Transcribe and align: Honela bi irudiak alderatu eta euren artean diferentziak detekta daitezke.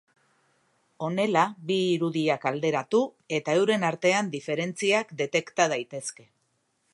Honela 1.07 1.43
bi 1.71 1.77
irudiak 1.89 2.47
alderatu 2.53 3.03
eta 3.39 3.55
euren 3.61 3.87
artean 3.91 4.33
diferentziak 4.37 5.13
detekta 5.21 5.69
daitezke. 5.77 6.27